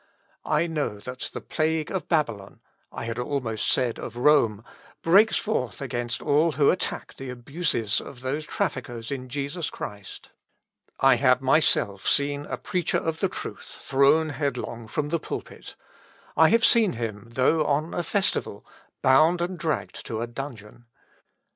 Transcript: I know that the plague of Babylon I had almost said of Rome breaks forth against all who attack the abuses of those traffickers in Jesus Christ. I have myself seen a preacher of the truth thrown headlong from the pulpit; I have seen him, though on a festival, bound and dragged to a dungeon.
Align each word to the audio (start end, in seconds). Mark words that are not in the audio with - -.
I 0.47 0.65
know 0.65 0.97
that 1.01 1.29
the 1.31 1.41
plague 1.41 1.91
of 1.91 2.07
Babylon 2.07 2.59
I 2.91 3.03
had 3.05 3.19
almost 3.19 3.69
said 3.69 3.99
of 3.99 4.17
Rome 4.17 4.63
breaks 5.03 5.37
forth 5.37 5.79
against 5.79 6.23
all 6.23 6.53
who 6.53 6.71
attack 6.71 7.17
the 7.17 7.29
abuses 7.29 8.01
of 8.01 8.21
those 8.21 8.47
traffickers 8.47 9.11
in 9.11 9.29
Jesus 9.29 9.69
Christ. 9.69 10.29
I 11.01 11.17
have 11.17 11.39
myself 11.43 12.07
seen 12.07 12.47
a 12.47 12.57
preacher 12.57 12.97
of 12.97 13.19
the 13.19 13.29
truth 13.29 13.77
thrown 13.79 14.29
headlong 14.29 14.87
from 14.87 15.09
the 15.09 15.19
pulpit; 15.19 15.75
I 16.35 16.49
have 16.49 16.65
seen 16.65 16.93
him, 16.93 17.29
though 17.33 17.63
on 17.63 17.93
a 17.93 18.01
festival, 18.01 18.65
bound 19.03 19.39
and 19.39 19.55
dragged 19.55 20.03
to 20.07 20.19
a 20.21 20.25
dungeon. 20.25 20.85